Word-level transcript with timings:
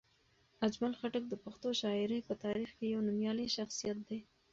اجمل 0.65 0.93
خټک 0.99 1.23
د 1.29 1.33
پښتو 1.43 1.69
شاعرۍ 1.81 2.19
په 2.27 2.33
تاریخ 2.43 2.69
کې 2.77 2.85
یو 2.93 2.99
نومیالی 3.07 3.47
شخصیت 3.57 3.97
دی. 4.07 4.19